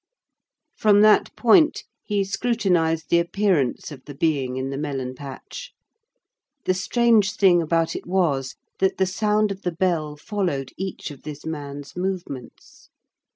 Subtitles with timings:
[0.75, 5.73] From that point he scrutinized the appearance of the being in the melon patch.
[6.65, 11.21] The strange thing about it was, that the sound of the bell followed each of
[11.21, 12.89] this man's movements.